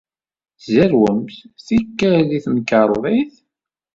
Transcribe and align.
Tzerrwemt, 0.59 1.35
tikkal, 1.65 2.21
deg 2.29 2.41
temkarḍit? 2.45 3.33